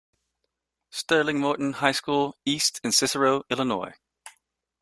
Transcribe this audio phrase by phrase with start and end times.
[0.89, 3.93] Sterling Morton High School East in Cicero, Illinois.